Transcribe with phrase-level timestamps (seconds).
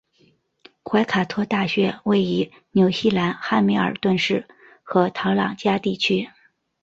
[0.83, 4.47] 怀卡托大学位于纽西兰汉密尔顿市
[4.81, 6.27] 和陶朗加地区。